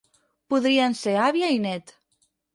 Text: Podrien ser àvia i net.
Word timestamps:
Podrien 0.53 0.97
ser 1.03 1.13
àvia 1.27 1.51
i 1.59 1.61
net. 1.69 1.95